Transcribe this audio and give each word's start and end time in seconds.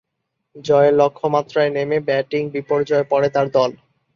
জয়ের 0.55 0.93
লক্ষ্যমাত্রায় 0.93 1.71
নেমে 1.75 1.97
ব্যাটিং 2.07 2.41
বিপর্যয়ে 2.55 3.09
পড়ে 3.11 3.29
তার 3.35 3.47
দল। 3.51 3.71